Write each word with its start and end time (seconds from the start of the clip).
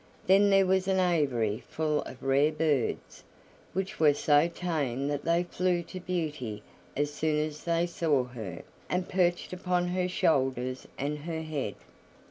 Then 0.25 0.49
there 0.49 0.65
was 0.65 0.87
an 0.87 0.99
aviary 0.99 1.61
full 1.69 2.01
of 2.05 2.23
rare 2.23 2.51
birds, 2.51 3.23
which 3.73 3.99
were 3.99 4.15
so 4.15 4.47
tame 4.47 5.07
that 5.09 5.25
they 5.25 5.43
flew 5.43 5.83
to 5.83 5.99
Beauty 5.99 6.63
as 6.97 7.13
soon 7.13 7.37
as 7.47 7.65
they 7.65 7.85
saw 7.85 8.23
her, 8.23 8.63
and 8.89 9.07
perched 9.07 9.53
upon 9.53 9.89
her 9.89 10.07
shoulders 10.09 10.87
and 10.97 11.19
her 11.19 11.43
head. 11.43 11.75